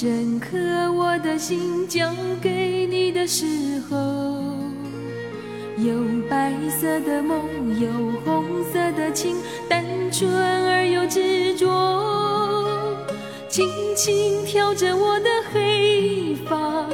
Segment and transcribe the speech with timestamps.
[0.00, 0.56] 整颗
[0.92, 2.08] 我的心交
[2.40, 3.96] 给你的时候，
[5.76, 5.92] 有
[6.30, 7.36] 白色的梦，
[7.80, 7.90] 有
[8.24, 9.34] 红色的情，
[9.68, 10.30] 单纯
[10.68, 11.66] 而又执着。
[13.48, 16.86] 轻轻挑着我的黑发，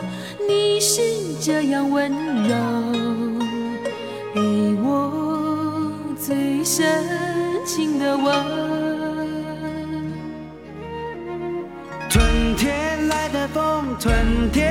[0.48, 1.02] 你是
[1.42, 2.56] 这样温柔，
[4.32, 4.40] 给
[4.82, 7.13] 我最深。
[14.04, 14.12] 吞
[14.52, 14.63] 天。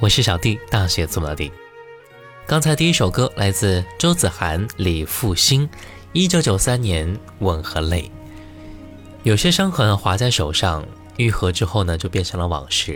[0.00, 1.50] 我是小弟，大写做老弟。
[2.46, 5.68] 刚才第一首歌来自周子涵、李复兴，
[6.12, 8.08] 一九九三年吻和泪。
[9.24, 10.86] 有些伤痕划在手上，
[11.16, 12.92] 愈合之后呢，就变成了往事；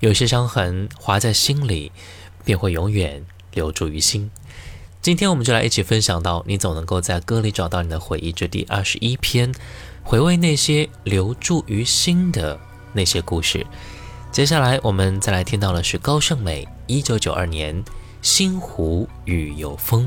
[0.00, 1.90] 有些伤痕划在心里，
[2.44, 3.24] 便会永远
[3.54, 4.30] 留住于心。
[5.00, 9.50] 今天我们就来一起分享到《你总能够在歌里找到你的回忆这第二十一篇，
[10.02, 12.60] 回味那些留住于心的
[12.92, 13.66] 那些故事。
[14.32, 17.76] 接下来我们再来听到的是高胜美一九九二年
[18.22, 20.04] 《星湖雨有风》。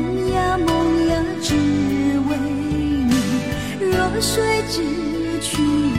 [0.00, 3.14] 梦呀梦呀，只为你
[3.90, 4.82] 若水只
[5.42, 5.91] 躯。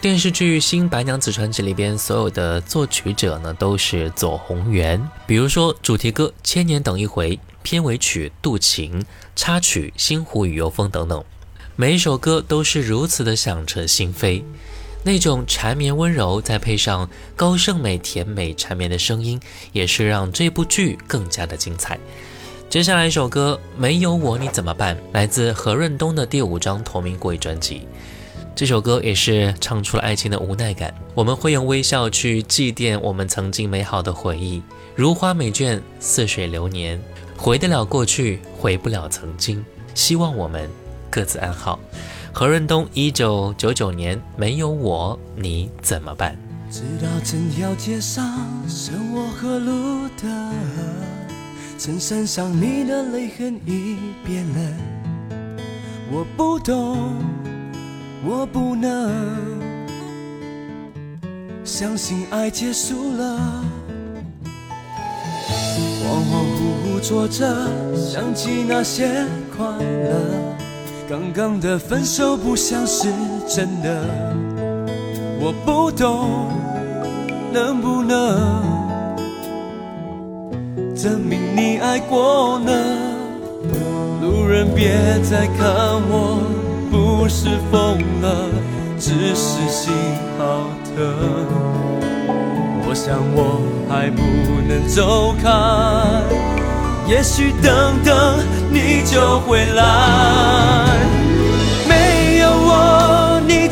[0.00, 5.00] 电视剧《新白娘子传奇》里边所有的作曲者呢，都是左宏元。
[5.28, 9.00] 比如说主题歌《千年等一回》，片尾曲《渡情》，
[9.36, 11.22] 插曲《星湖与游风》等等，
[11.76, 14.42] 每一首歌都是如此的响彻心扉。
[15.04, 19.40] 那种缠绵温柔，再配上高胜美甜美缠绵的声音，
[19.72, 21.98] 也是让这部剧更加的精彩。
[22.70, 27.86] 接下来一首歌《没有我你怎么办》，来自何润东的第五张同名国语专辑。
[28.54, 30.94] 这首歌也是唱出了爱情的无奈感。
[31.14, 34.62] 我们会用微笑去祭奠我们曾经美好的回忆，
[34.94, 37.00] 如花美眷，似水流年。
[37.36, 39.62] 回得了过去，回不了曾经。
[39.94, 40.70] 希望我们
[41.10, 41.78] 各自安好。
[42.34, 46.34] 何润东一九九九年没有我你怎么办
[46.70, 48.24] 直到整条街上
[48.66, 50.50] 剩我和路灯
[51.78, 55.58] 衬衫上你的泪痕已变冷
[56.10, 57.14] 我不懂
[58.24, 59.12] 我不能
[61.64, 63.62] 相信爱结束了
[65.50, 67.44] 恍恍惚惚坐着
[67.94, 70.61] 想起那些快乐
[71.12, 73.08] 刚刚的分手不像是
[73.46, 74.00] 真的，
[75.38, 76.48] 我不懂
[77.52, 78.62] 能不能
[80.96, 82.72] 证明你爱过呢？
[84.22, 85.68] 路人别再看
[86.08, 86.38] 我，
[86.90, 88.48] 不是疯了，
[88.98, 89.92] 只是心
[90.38, 91.12] 好疼。
[92.88, 94.22] 我想我还不
[94.66, 96.22] 能走开，
[97.06, 98.38] 也许等等
[98.72, 101.01] 你就回来。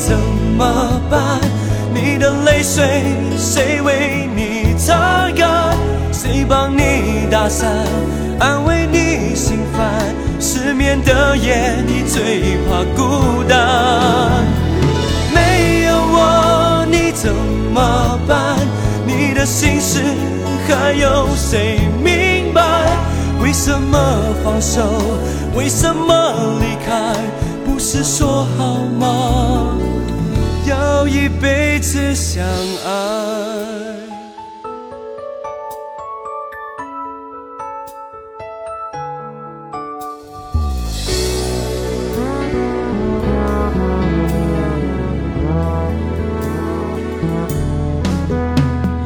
[0.01, 0.17] 怎
[0.57, 1.21] 么办？
[1.93, 3.03] 你的泪水
[3.37, 5.77] 谁为你擦干？
[6.11, 7.69] 谁帮你打伞，
[8.39, 9.87] 安慰你心烦？
[10.41, 13.59] 失眠的夜，你最怕孤单。
[15.35, 17.31] 没有我你怎
[17.75, 18.57] 么办？
[19.07, 20.01] 你的心事
[20.67, 22.63] 还有谁明白？
[23.43, 24.81] 为什么放手？
[25.55, 26.15] 为什么
[26.59, 27.15] 离开？
[27.67, 29.77] 不是说好吗？
[31.09, 32.91] 一辈子相爱。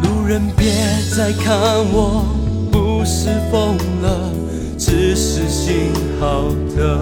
[0.02, 0.72] 路人别
[1.16, 1.56] 再看
[1.92, 2.24] 我，
[2.72, 4.30] 不是疯了，
[4.78, 6.42] 只是心好
[6.74, 7.00] 疼。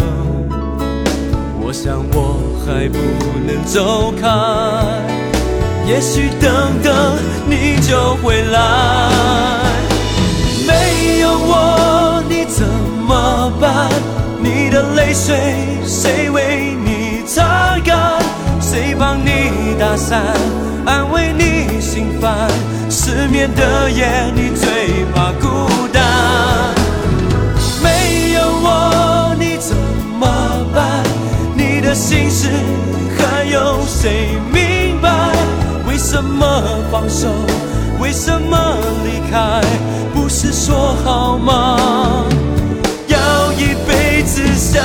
[1.65, 2.52] 我想我。
[2.67, 2.99] 还不
[3.47, 4.29] 能走开，
[5.87, 6.95] 也许等等
[7.49, 9.11] 你就回来。
[10.67, 12.65] 没有我你怎
[13.09, 13.89] 么办？
[14.41, 15.37] 你的泪水
[15.85, 18.23] 谁为你擦干？
[18.61, 20.23] 谁帮你打伞，
[20.87, 22.49] 安慰你心烦？
[22.89, 25.82] 失眠的夜你最怕孤。
[31.95, 32.49] 心事
[33.19, 35.11] 还有谁明白？
[35.87, 37.29] 为什么放手？
[38.01, 39.61] 为什么离开？
[40.15, 41.77] 不是说好吗？
[43.09, 44.83] 要一辈子相。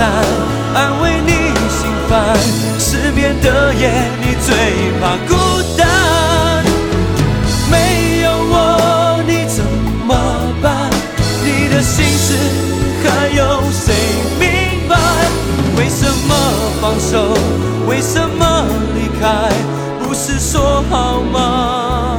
[0.00, 1.32] 安慰你
[1.70, 2.34] 心烦，
[2.80, 4.56] 失眠的夜你最
[5.00, 5.32] 怕孤
[5.78, 5.86] 单。
[7.70, 7.76] 没
[8.22, 10.90] 有我你怎么办？
[11.44, 12.36] 你的心事
[13.04, 14.92] 还有谁明白？
[15.78, 16.34] 为什么
[16.82, 17.32] 放手？
[17.88, 19.48] 为什么离开？
[20.02, 22.18] 不是说好吗？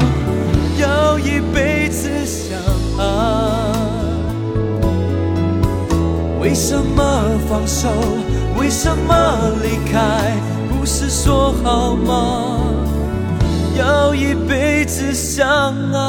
[0.79, 2.57] 要一辈子相
[2.97, 3.03] 爱？
[6.39, 7.04] 为什么？
[7.65, 7.89] 手
[8.59, 10.37] 为什么离开？
[10.69, 12.61] 不是说好吗？
[13.75, 15.47] 要一辈子相
[15.91, 15.99] 爱。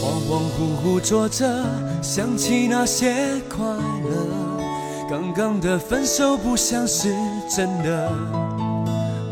[0.00, 1.64] 恍恍惚惚坐着，
[2.02, 3.14] 想起那些
[3.48, 4.64] 快乐。
[5.08, 7.14] 刚刚的分手不像是
[7.48, 8.10] 真的。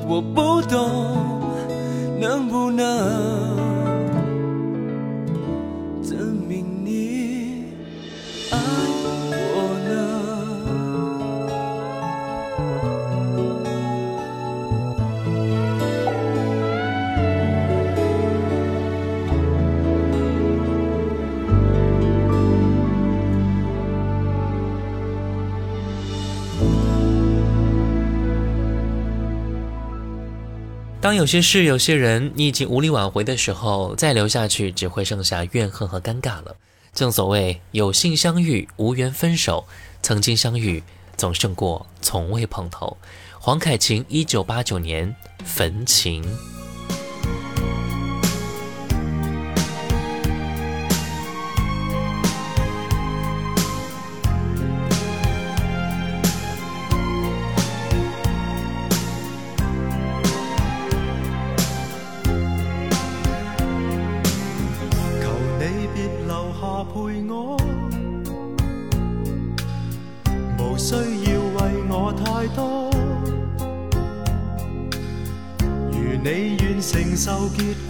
[0.08, 1.18] 我不懂，
[2.18, 3.69] 能不能？
[31.02, 36.54] 当有些事、有些人，你已经无力挽回的时候，再留下去，只会剩下怨恨和尴尬了。
[36.92, 39.64] 正所谓有幸相遇，无缘分手，
[40.02, 40.82] 曾经相遇，
[41.16, 42.98] 总胜过从未碰头。
[43.38, 46.22] 黄凯芹，一九八九年，焚情。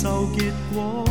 [0.04, 1.06] 受结果，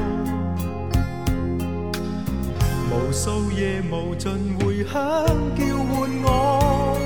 [2.92, 4.92] 无数夜无尽回响
[5.24, 6.98] 叫唤我，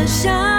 [0.08, 0.57] 想。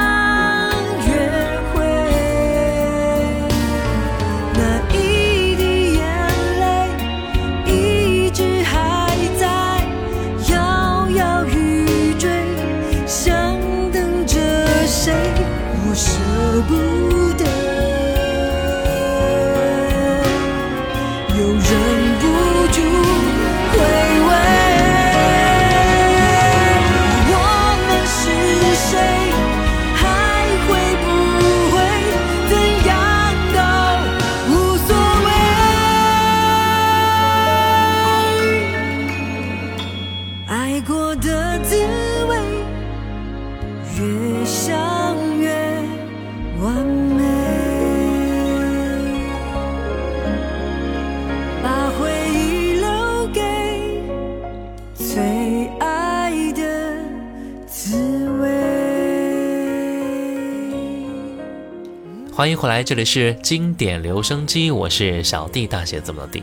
[62.38, 66.40] 欢迎回来，这里是经典留声机，我是小弟大写怎么地。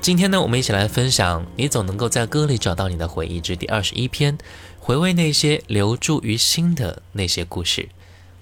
[0.00, 4.36] 今天呢，我们一起来分享《你总能够在歌里找到你的回忆》之第二十一篇，
[4.80, 7.88] 回味那些留住于心的那些故事。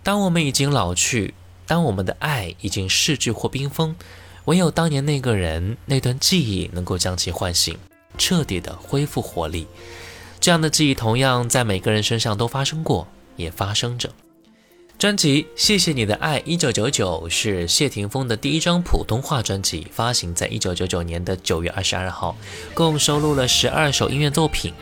[0.02, 1.34] 当我们已经老去，
[1.66, 3.94] 当我们的爱已经逝去或冰封，
[4.46, 7.76] 唯有当年那个人那段记忆能够将其唤醒，
[8.16, 9.66] 彻底的恢复活力。
[10.40, 13.06] 这样的记忆同样在每个人身上都发生过，
[13.36, 14.08] 也发生着。
[14.98, 22.34] 专辑《谢谢你的爱》一九九九是谢霆锋的第一张普通话专辑，发行在一九九九年的九月二十二号，
[22.72, 24.72] 共收录了十二首音乐作品。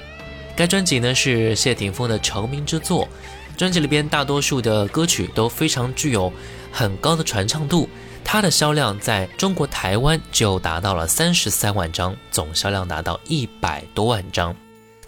[0.55, 3.09] 该专辑呢是谢霆锋的成名之作，
[3.57, 6.33] 专辑里边大多数的歌曲都非常具有
[6.71, 7.89] 很高的传唱度。
[8.23, 14.55] 它的销量在中国台湾就达到了三十三万张，总销量达到一百多万张。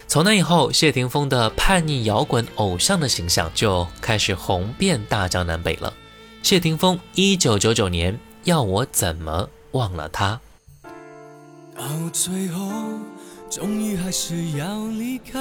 [0.09, 5.93] 从那以后谢霆锋的叛逆摇滚偶像的形象就开始红遍大江南北了
[6.41, 10.39] 谢霆锋一九九九年要我怎么忘了他
[11.77, 12.71] 到最后
[13.49, 15.37] 终于还是要离开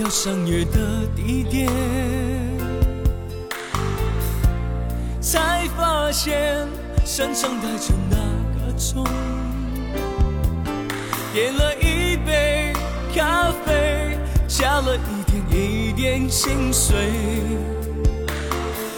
[0.03, 1.71] 到相约的地点，
[5.21, 6.67] 才发现
[7.05, 8.17] 身上带着那
[8.59, 9.05] 个钟，
[11.33, 12.73] 点了一杯
[13.15, 16.97] 咖啡，加了一点一点心碎。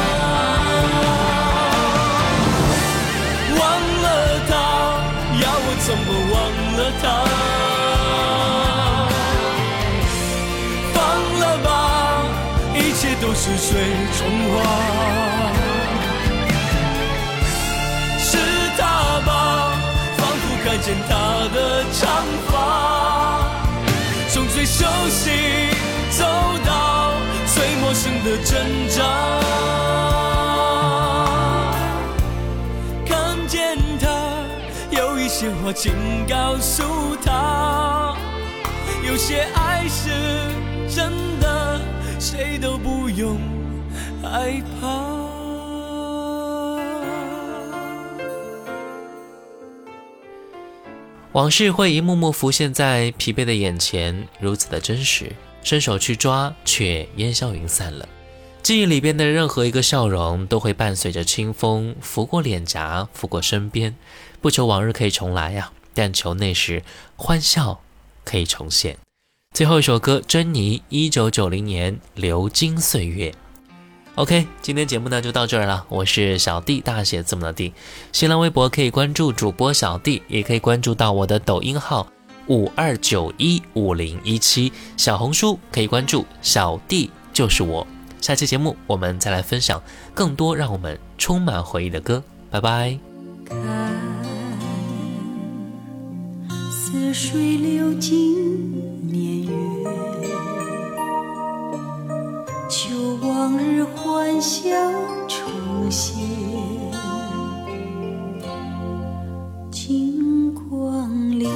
[20.85, 21.15] 见他
[21.55, 23.41] 的长发，
[24.29, 25.31] 从最熟悉
[26.11, 26.27] 走
[26.63, 27.15] 到
[27.47, 29.03] 最陌生的挣扎。
[33.09, 34.45] 看见他，
[34.91, 35.95] 有一些话，请
[36.29, 38.15] 告诉他，
[39.09, 40.11] 有些爱是
[40.95, 41.81] 真的，
[42.19, 43.39] 谁都不用
[44.23, 45.24] 害怕。
[51.35, 55.33] 往事会一幕幕浮现在疲惫的眼前，如此的真实。
[55.65, 58.09] 伸手去抓，却烟消云散了。
[58.63, 63.97] 记忆里边的任何一个笑容，都会伴随着清风拂过脸颊，拂过身边。
[64.41, 66.85] 不求往日可以重来呀，但求那时
[67.17, 67.81] 欢笑
[68.25, 68.97] 可以重现。
[69.53, 73.31] 最后一首歌，珍妮，一九九零年《流金岁月》。
[74.17, 75.85] OK，今天节目呢就到这儿了。
[75.89, 77.73] 我是小弟，大写字母的弟。
[78.13, 82.07] 新浪微博可以关注主播小弟，也可以关注到我的抖音号
[82.47, 84.73] 五二九一五零一七。
[84.97, 87.85] 小红书可以关注小弟就是我。
[88.21, 89.83] 下期节目我们再来分享
[90.15, 92.23] 更多让我们充满回忆的歌。
[92.53, 93.41] 拜拜。
[103.45, 104.71] 往日欢笑
[105.29, 105.39] 重
[105.91, 106.17] 现，
[109.71, 111.47] 金光里，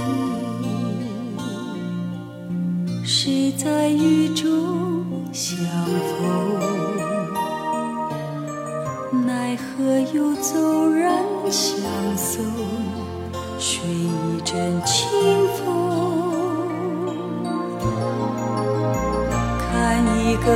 [3.03, 7.27] 谁在雨中相逢？
[9.27, 11.73] 奈何又骤然相
[12.19, 12.45] 送，
[13.59, 15.09] 谁一阵轻？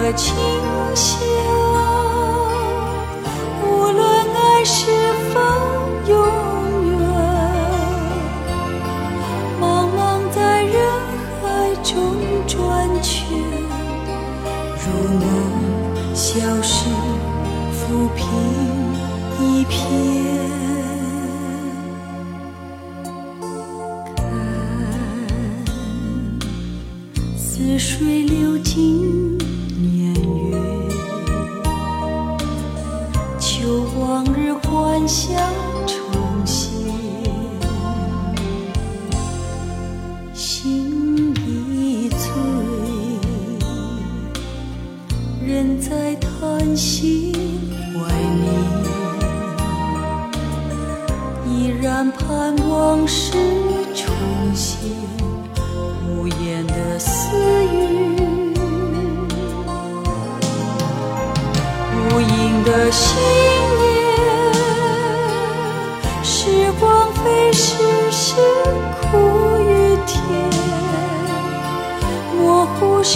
[0.01, 0.35] 的清
[0.95, 1.19] 香，
[3.63, 4.03] 无论
[4.35, 4.87] 爱是
[5.31, 5.39] 否
[6.07, 6.25] 永
[6.89, 6.99] 远，
[9.61, 9.95] 茫茫
[10.31, 10.77] 在人
[11.41, 11.43] 海
[11.83, 11.91] 中
[12.47, 12.59] 转
[13.03, 13.11] 圈，
[14.81, 14.85] 如
[15.19, 15.23] 梦
[16.15, 16.27] 消
[16.63, 16.89] 逝，
[17.73, 18.23] 浮萍
[19.41, 19.81] 一片。
[27.37, 29.02] 看，似水流尽。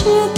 [0.05, 0.36] ночью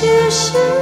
[0.00, 0.77] 其实。